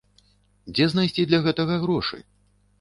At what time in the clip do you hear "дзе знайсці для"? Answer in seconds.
0.77-1.43